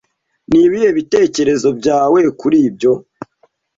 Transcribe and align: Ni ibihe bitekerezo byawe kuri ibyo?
Ni 0.49 0.59
ibihe 0.67 0.89
bitekerezo 0.97 1.67
byawe 1.79 2.19
kuri 2.39 2.57
ibyo? 2.67 2.93